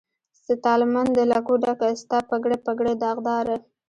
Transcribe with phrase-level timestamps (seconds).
[0.43, 3.55] ستالمن د لکو ډکه، ستا پګړۍ، پګړۍ داغداره